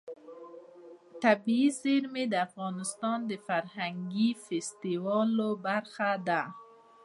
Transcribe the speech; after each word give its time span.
طبیعي 1.23 1.69
زیرمې 1.81 2.23
د 2.29 2.33
افغانستان 2.47 3.17
د 3.29 3.31
فرهنګي 3.47 4.29
فستیوالونو 4.45 5.47
برخه 5.65 6.09
ده. 6.27 6.41